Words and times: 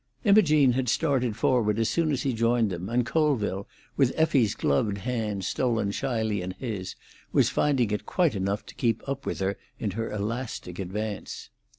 Imogene 0.23 0.71
had 0.71 0.89
started 0.89 1.35
forward 1.37 1.77
as 1.77 1.87
soon 1.87 2.11
as 2.11 2.23
he 2.23 2.33
joined 2.33 2.71
them, 2.71 2.89
and 2.89 3.05
Colville, 3.05 3.67
with 3.95 4.11
Effie's 4.15 4.55
gloved 4.55 4.97
hand 4.97 5.45
stolen 5.45 5.91
shyly 5.91 6.41
in 6.41 6.55
his, 6.57 6.95
was 7.31 7.49
finding 7.49 7.91
it 7.91 8.07
quite 8.07 8.33
enough 8.33 8.65
to 8.65 8.73
keep 8.73 9.07
up 9.07 9.27
with 9.27 9.39
her 9.41 9.59
in 9.77 9.91
her 9.91 10.11
elastic 10.11 10.79
advance. 10.79 11.51